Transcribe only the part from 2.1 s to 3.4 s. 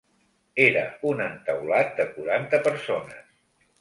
quaranta persones.